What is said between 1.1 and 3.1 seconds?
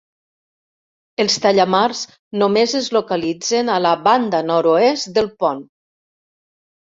Els tallamars només es